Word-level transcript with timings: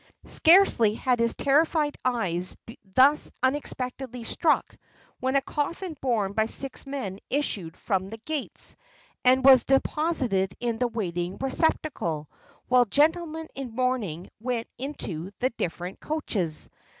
Scarcely 0.25 0.95
had 0.95 1.19
his 1.19 1.35
terrified 1.35 1.95
eyes 2.03 2.55
been 2.65 2.75
thus 2.95 3.29
unexpectedly 3.43 4.23
struck, 4.23 4.75
when 5.19 5.35
a 5.35 5.41
coffin 5.43 5.95
borne 6.01 6.33
by 6.33 6.47
six 6.47 6.87
men 6.87 7.19
issued 7.29 7.77
from 7.77 8.09
the 8.09 8.17
gates, 8.17 8.75
and 9.23 9.45
was 9.45 9.63
deposited 9.63 10.55
in 10.59 10.79
the 10.79 10.87
waiting 10.87 11.37
receptacle; 11.37 12.31
while 12.67 12.85
gentlemen 12.85 13.47
in 13.53 13.75
mourning 13.75 14.31
went 14.39 14.65
into 14.79 15.29
the 15.37 15.51
different 15.51 15.99
coaches. 15.99 16.67